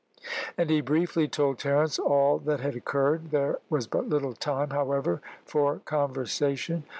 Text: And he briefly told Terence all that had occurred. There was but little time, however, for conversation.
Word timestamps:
And 0.57 0.71
he 0.71 0.81
briefly 0.81 1.27
told 1.27 1.59
Terence 1.59 1.99
all 1.99 2.39
that 2.39 2.59
had 2.59 2.75
occurred. 2.75 3.29
There 3.29 3.59
was 3.69 3.85
but 3.85 4.09
little 4.09 4.33
time, 4.33 4.71
however, 4.71 5.21
for 5.45 5.77
conversation. 5.85 6.85